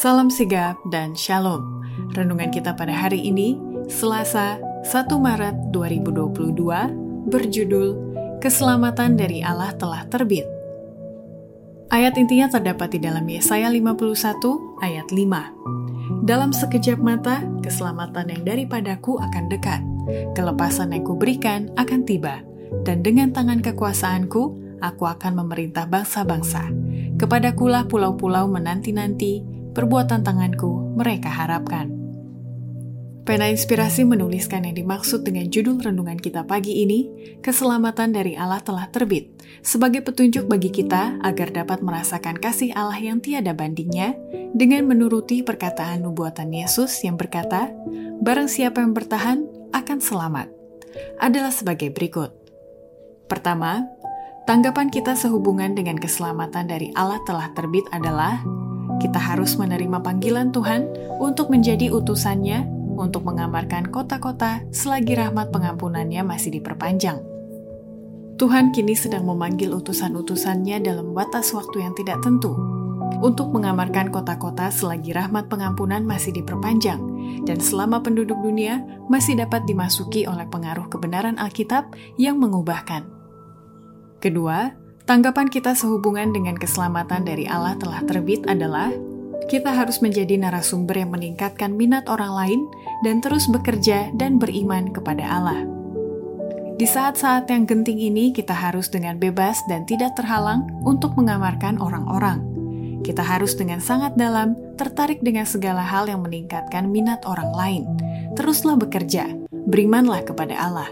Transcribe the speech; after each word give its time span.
Salam 0.00 0.32
sigap 0.32 0.80
dan 0.88 1.12
shalom. 1.12 1.84
Renungan 2.16 2.48
kita 2.48 2.72
pada 2.72 2.88
hari 2.88 3.20
ini, 3.20 3.60
Selasa 3.84 4.56
1 4.88 4.96
Maret 5.12 5.76
2022, 5.76 7.28
berjudul 7.28 7.88
Keselamatan 8.40 9.20
dari 9.20 9.44
Allah 9.44 9.76
telah 9.76 10.08
terbit. 10.08 10.48
Ayat 11.92 12.16
intinya 12.16 12.48
terdapat 12.48 12.96
di 12.96 13.04
dalam 13.04 13.28
Yesaya 13.28 13.68
51 13.68 14.80
ayat 14.80 15.04
5. 15.12 16.24
Dalam 16.24 16.56
sekejap 16.56 16.96
mata, 16.96 17.44
keselamatan 17.60 18.32
yang 18.32 18.42
daripadaku 18.48 19.20
akan 19.20 19.52
dekat. 19.52 19.84
Kelepasan 20.32 20.96
yang 20.96 21.04
kuberikan 21.04 21.68
akan 21.76 22.08
tiba. 22.08 22.40
Dan 22.88 23.04
dengan 23.04 23.36
tangan 23.36 23.60
kekuasaanku, 23.60 24.42
aku 24.80 25.04
akan 25.04 25.44
memerintah 25.44 25.84
bangsa-bangsa. 25.84 26.72
Kepadakulah 27.20 27.84
pulau-pulau 27.84 28.48
menanti-nanti, 28.48 29.59
perbuatan 29.72 30.22
tanganku 30.26 30.94
mereka 30.98 31.30
harapkan. 31.30 32.00
Pena 33.20 33.46
Inspirasi 33.46 34.02
menuliskan 34.02 34.66
yang 34.66 34.74
dimaksud 34.74 35.22
dengan 35.22 35.46
judul 35.46 35.78
renungan 35.78 36.18
kita 36.18 36.48
pagi 36.48 36.82
ini, 36.82 37.06
Keselamatan 37.40 38.10
dari 38.10 38.34
Allah 38.34 38.58
telah 38.58 38.90
terbit, 38.90 39.30
sebagai 39.62 40.02
petunjuk 40.02 40.50
bagi 40.50 40.68
kita 40.68 41.16
agar 41.22 41.54
dapat 41.54 41.80
merasakan 41.80 42.36
kasih 42.36 42.74
Allah 42.74 42.98
yang 42.98 43.22
tiada 43.22 43.54
bandingnya, 43.54 44.18
dengan 44.50 44.90
menuruti 44.90 45.46
perkataan 45.46 46.02
nubuatan 46.02 46.50
Yesus 46.50 47.00
yang 47.06 47.14
berkata, 47.14 47.70
Barang 48.20 48.50
siapa 48.50 48.82
yang 48.82 48.92
bertahan 48.92 49.46
akan 49.70 49.98
selamat, 50.02 50.50
adalah 51.22 51.54
sebagai 51.54 51.94
berikut. 51.94 52.34
Pertama, 53.30 53.86
tanggapan 54.50 54.90
kita 54.90 55.14
sehubungan 55.14 55.78
dengan 55.78 55.96
keselamatan 56.02 56.66
dari 56.66 56.90
Allah 56.98 57.22
telah 57.22 57.54
terbit 57.54 57.86
adalah 57.94 58.42
kita 59.00 59.16
harus 59.16 59.56
menerima 59.56 60.04
panggilan 60.04 60.52
Tuhan 60.52 60.86
untuk 61.18 61.48
menjadi 61.48 61.88
utusannya 61.88 62.68
untuk 63.00 63.24
mengamarkan 63.24 63.88
kota-kota 63.88 64.60
selagi 64.70 65.16
rahmat 65.16 65.48
pengampunannya 65.48 66.20
masih 66.20 66.60
diperpanjang. 66.60 67.24
Tuhan 68.36 68.72
kini 68.72 68.96
sedang 68.96 69.24
memanggil 69.28 69.72
utusan-utusannya 69.72 70.80
dalam 70.84 71.12
batas 71.16 71.52
waktu 71.52 71.84
yang 71.84 71.92
tidak 71.96 72.20
tentu 72.24 72.56
untuk 73.20 73.52
mengamarkan 73.52 74.08
kota-kota 74.08 74.72
selagi 74.72 75.12
rahmat 75.12 75.52
pengampunan 75.52 76.00
masih 76.04 76.32
diperpanjang 76.32 77.00
dan 77.44 77.60
selama 77.60 78.00
penduduk 78.00 78.40
dunia 78.40 78.80
masih 79.12 79.36
dapat 79.36 79.68
dimasuki 79.68 80.24
oleh 80.24 80.48
pengaruh 80.48 80.88
kebenaran 80.88 81.36
Alkitab 81.36 81.92
yang 82.16 82.40
mengubahkan. 82.40 83.04
Kedua, 84.24 84.72
Tanggapan 85.10 85.50
kita 85.50 85.74
sehubungan 85.74 86.30
dengan 86.30 86.54
keselamatan 86.54 87.26
dari 87.26 87.42
Allah 87.42 87.74
telah 87.74 87.98
terbit 88.06 88.46
adalah 88.46 88.94
kita 89.50 89.74
harus 89.74 89.98
menjadi 89.98 90.38
narasumber 90.38 91.02
yang 91.02 91.10
meningkatkan 91.10 91.74
minat 91.74 92.06
orang 92.06 92.30
lain 92.30 92.60
dan 93.02 93.18
terus 93.18 93.50
bekerja 93.50 94.14
dan 94.14 94.38
beriman 94.38 94.94
kepada 94.94 95.26
Allah. 95.26 95.66
Di 96.78 96.86
saat-saat 96.86 97.50
yang 97.50 97.66
genting 97.66 97.98
ini, 97.98 98.30
kita 98.30 98.54
harus 98.54 98.86
dengan 98.86 99.18
bebas 99.18 99.58
dan 99.66 99.82
tidak 99.82 100.14
terhalang 100.14 100.70
untuk 100.86 101.18
mengamarkan 101.18 101.82
orang-orang. 101.82 102.46
Kita 103.02 103.26
harus 103.26 103.58
dengan 103.58 103.82
sangat 103.82 104.14
dalam 104.14 104.54
tertarik 104.78 105.18
dengan 105.26 105.42
segala 105.42 105.82
hal 105.82 106.06
yang 106.06 106.22
meningkatkan 106.22 106.86
minat 106.86 107.26
orang 107.26 107.50
lain. 107.50 107.82
Teruslah 108.38 108.78
bekerja, 108.78 109.26
berimanlah 109.50 110.22
kepada 110.22 110.54
Allah. 110.54 110.86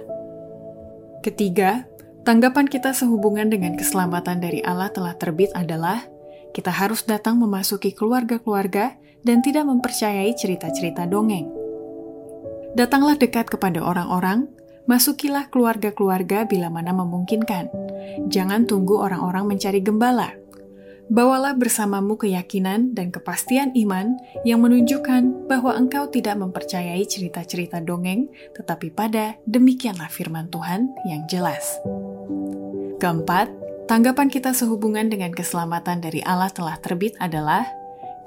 Ketiga, 1.22 1.86
Tanggapan 2.28 2.68
kita 2.68 2.92
sehubungan 2.92 3.48
dengan 3.48 3.72
keselamatan 3.72 4.44
dari 4.44 4.60
Allah 4.60 4.92
telah 4.92 5.16
terbit 5.16 5.48
adalah 5.56 6.04
kita 6.52 6.68
harus 6.68 7.00
datang 7.08 7.40
memasuki 7.40 7.88
keluarga-keluarga 7.96 9.00
dan 9.24 9.40
tidak 9.40 9.64
mempercayai 9.64 10.36
cerita-cerita 10.36 11.08
dongeng. 11.08 11.48
Datanglah 12.76 13.16
dekat 13.16 13.48
kepada 13.48 13.80
orang-orang, 13.80 14.44
masukilah 14.84 15.48
keluarga-keluarga 15.48 16.44
bila 16.44 16.68
mana 16.68 16.92
memungkinkan. 16.92 17.72
Jangan 18.28 18.68
tunggu 18.68 19.00
orang-orang 19.00 19.48
mencari 19.48 19.80
gembala. 19.80 20.36
Bawalah 21.08 21.56
bersamamu 21.56 22.20
keyakinan 22.20 22.92
dan 22.92 23.08
kepastian 23.08 23.72
iman 23.72 24.20
yang 24.44 24.60
menunjukkan 24.60 25.48
bahwa 25.48 25.72
engkau 25.72 26.04
tidak 26.12 26.36
mempercayai 26.36 27.00
cerita-cerita 27.08 27.80
dongeng, 27.80 28.28
tetapi 28.52 28.92
pada 28.92 29.40
demikianlah 29.48 30.12
firman 30.12 30.52
Tuhan 30.52 30.92
yang 31.08 31.24
jelas. 31.24 31.80
Keempat, 33.00 33.48
tanggapan 33.88 34.28
kita 34.28 34.52
sehubungan 34.52 35.08
dengan 35.08 35.32
keselamatan 35.32 36.04
dari 36.04 36.20
Allah 36.28 36.52
telah 36.52 36.76
terbit 36.76 37.16
adalah 37.16 37.64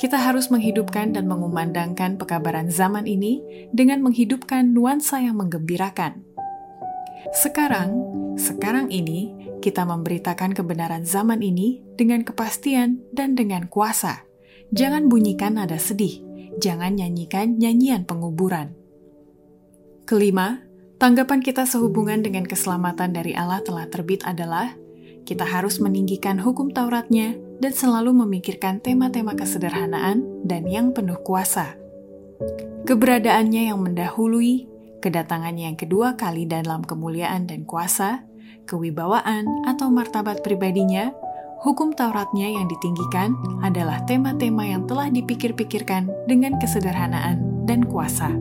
kita 0.02 0.18
harus 0.18 0.50
menghidupkan 0.50 1.14
dan 1.14 1.30
mengumandangkan 1.30 2.18
pekabaran 2.18 2.74
zaman 2.74 3.06
ini 3.06 3.70
dengan 3.70 4.02
menghidupkan 4.02 4.74
nuansa 4.74 5.22
yang 5.22 5.38
menggembirakan. 5.38 6.26
Sekarang, 7.30 7.94
sekarang 8.42 8.90
ini, 8.90 9.41
kita 9.62 9.86
memberitakan 9.86 10.58
kebenaran 10.58 11.06
zaman 11.06 11.46
ini 11.46 11.80
dengan 11.96 12.26
kepastian 12.26 13.00
dan 13.14 13.38
dengan 13.38 13.70
kuasa. 13.70 14.26
Jangan 14.74 15.08
bunyikan 15.08 15.62
nada 15.62 15.78
sedih, 15.78 16.20
jangan 16.58 16.98
nyanyikan 16.98 17.62
nyanyian 17.62 18.04
penguburan. 18.04 18.74
Kelima, 20.10 20.66
Tanggapan 21.02 21.42
kita 21.42 21.66
sehubungan 21.66 22.22
dengan 22.22 22.46
keselamatan 22.46 23.10
dari 23.10 23.34
Allah 23.34 23.58
telah 23.66 23.90
terbit 23.90 24.22
adalah 24.22 24.78
kita 25.26 25.42
harus 25.50 25.82
meninggikan 25.82 26.38
hukum 26.38 26.70
Tauratnya 26.70 27.42
dan 27.58 27.74
selalu 27.74 28.14
memikirkan 28.22 28.78
tema-tema 28.86 29.34
kesederhanaan 29.34 30.46
dan 30.46 30.70
yang 30.70 30.94
penuh 30.94 31.18
kuasa. 31.26 31.74
Keberadaannya 32.86 33.74
yang 33.74 33.82
mendahului, 33.82 34.70
kedatangannya 35.02 35.74
yang 35.74 35.78
kedua 35.82 36.14
kali 36.22 36.46
dalam 36.46 36.86
kemuliaan 36.86 37.50
dan 37.50 37.66
kuasa, 37.66 38.22
kewibawaan 38.72 39.44
atau 39.68 39.92
martabat 39.92 40.40
pribadinya, 40.40 41.12
hukum 41.60 41.92
Tauratnya 41.92 42.48
yang 42.48 42.72
ditinggikan 42.72 43.36
adalah 43.60 44.00
tema-tema 44.08 44.64
yang 44.64 44.88
telah 44.88 45.12
dipikir-pikirkan 45.12 46.08
dengan 46.32 46.56
kesederhanaan 46.64 47.68
dan 47.68 47.84
kuasa. 47.84 48.32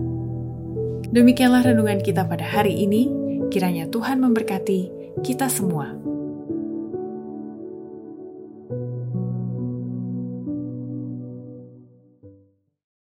Demikianlah 1.10 1.66
renungan 1.66 1.98
kita 2.06 2.22
pada 2.30 2.46
hari 2.46 2.86
ini. 2.86 3.10
Kiranya 3.50 3.90
Tuhan 3.90 4.22
memberkati 4.22 4.80
kita 5.26 5.50
semua. 5.50 6.09